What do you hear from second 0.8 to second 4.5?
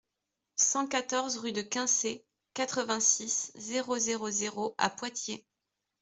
quatorze rue de Quinçay, quatre-vingt-six, zéro zéro